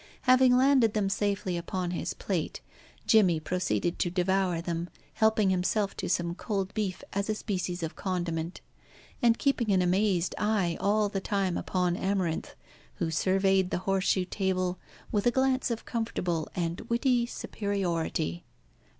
[0.23, 2.59] Having landed them safely upon his plate,
[3.05, 7.95] Jimmy proceeded to devour them, helping himself to some cold beef as a species of
[7.95, 8.61] condiment,
[9.21, 12.55] and keeping an amazed eye all the time upon Amarinth,
[12.95, 14.79] who surveyed the horse shoe table
[15.11, 18.43] with a glance of comfortable and witty superiority.